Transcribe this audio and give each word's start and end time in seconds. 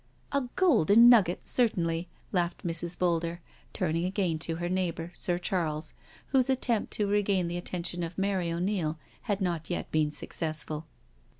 *^" 0.31 0.35
A 0.41 0.49
golden 0.55 1.09
nugget, 1.09 1.47
certainly,'^ 1.47 2.07
laughed 2.31 2.65
Mrs. 2.65 2.97
Boulder, 2.97 3.39
turning 3.71 4.03
again 4.05 4.39
to 4.39 4.55
her 4.55 4.67
neighbour. 4.67 5.11
Sir 5.13 5.37
Charles, 5.37 5.93
whose 6.29 6.49
attempt 6.49 6.91
to 6.93 7.05
regain 7.05 7.47
the 7.47 7.57
attention 7.57 8.01
of 8.01 8.17
Mary 8.17 8.51
O'Neil 8.51 8.97
had 9.29 9.41
not 9.41 9.69
yet 9.69 9.91
been 9.91 10.09
successful. 10.11 10.87